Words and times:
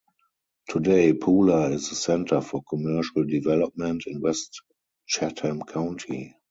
Today, 0.69 1.13
Pooler 1.13 1.71
is 1.73 1.89
the 1.89 1.95
center 1.95 2.41
for 2.41 2.63
commercial 2.67 3.23
development 3.23 4.05
in 4.07 4.19
west 4.19 4.63
Chatham 5.05 5.61
County. 5.61 6.33